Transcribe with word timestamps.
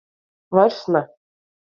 Vairs 0.57 0.79
ne. 0.95 1.01